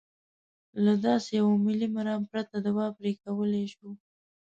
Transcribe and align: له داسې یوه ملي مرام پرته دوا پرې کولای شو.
له 0.83 0.93
داسې 1.05 1.29
یوه 1.39 1.53
ملي 1.65 1.87
مرام 1.97 2.21
پرته 2.31 2.55
دوا 2.67 2.85
پرې 2.97 3.11
کولای 3.23 3.65
شو. 3.73 3.89